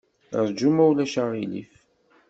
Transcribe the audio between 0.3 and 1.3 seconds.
Ṛju, ma ulac